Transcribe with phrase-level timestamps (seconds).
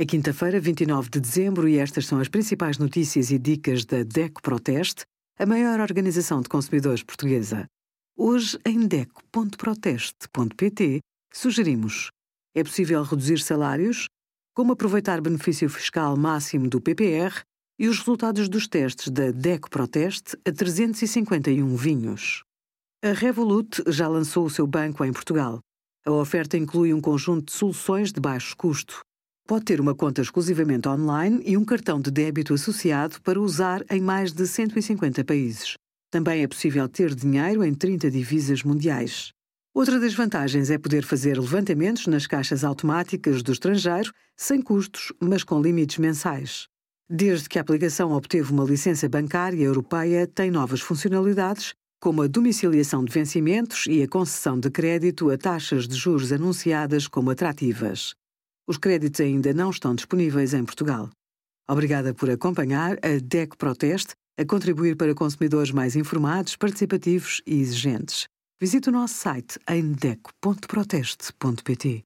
[0.00, 4.40] É quinta-feira, 29 de dezembro, e estas são as principais notícias e dicas da DECO
[4.40, 5.04] Proteste,
[5.38, 7.66] a maior organização de consumidores portuguesa.
[8.16, 11.00] Hoje, em DECO.proteste.pt,
[11.30, 12.08] sugerimos:
[12.54, 14.06] é possível reduzir salários?
[14.56, 17.42] Como aproveitar benefício fiscal máximo do PPR
[17.78, 22.42] e os resultados dos testes da DECO Proteste a 351 vinhos.
[23.04, 25.60] A Revolut já lançou o seu banco em Portugal.
[26.06, 29.02] A oferta inclui um conjunto de soluções de baixo custo
[29.50, 34.00] Pode ter uma conta exclusivamente online e um cartão de débito associado para usar em
[34.00, 35.74] mais de 150 países.
[36.08, 39.32] Também é possível ter dinheiro em 30 divisas mundiais.
[39.74, 45.42] Outra das vantagens é poder fazer levantamentos nas caixas automáticas do estrangeiro sem custos, mas
[45.42, 46.68] com limites mensais.
[47.10, 53.04] Desde que a aplicação obteve uma licença bancária europeia, tem novas funcionalidades, como a domiciliação
[53.04, 58.14] de vencimentos e a concessão de crédito a taxas de juros anunciadas como atrativas.
[58.70, 61.10] Os créditos ainda não estão disponíveis em Portugal.
[61.68, 68.28] Obrigada por acompanhar a DEC Proteste a contribuir para consumidores mais informados, participativos e exigentes.
[68.60, 72.04] Visite o nosso site em deco.proteste.pt.